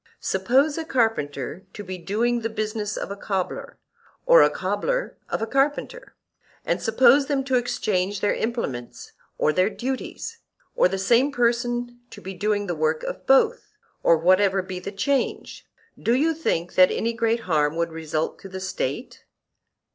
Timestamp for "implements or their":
8.33-9.69